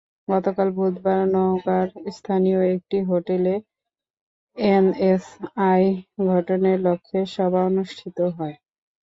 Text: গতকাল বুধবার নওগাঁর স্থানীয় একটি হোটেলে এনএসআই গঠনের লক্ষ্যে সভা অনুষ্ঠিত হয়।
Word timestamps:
গতকাল 0.27 0.67
বুধবার 0.77 1.19
নওগাঁর 1.33 1.87
স্থানীয় 2.17 2.61
একটি 2.75 2.97
হোটেলে 3.09 3.53
এনএসআই 4.57 5.83
গঠনের 6.27 6.77
লক্ষ্যে 6.85 7.19
সভা 7.35 7.61
অনুষ্ঠিত 7.69 8.17
হয়। 8.37 8.55